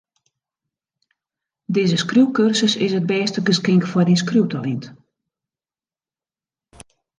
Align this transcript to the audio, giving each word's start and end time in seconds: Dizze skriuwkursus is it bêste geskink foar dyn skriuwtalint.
Dizze 1.75 1.95
skriuwkursus 2.03 2.73
is 2.85 2.91
it 2.99 3.07
bêste 3.11 3.39
geskink 3.47 3.83
foar 3.91 4.05
dyn 4.07 4.21
skriuwtalint. 4.21 4.85